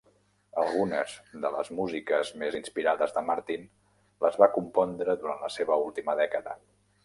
[0.61, 1.11] Algunes
[1.43, 3.69] de les músiques més inspirades de Martin
[4.25, 6.61] les va compondre durant la seva última dècada.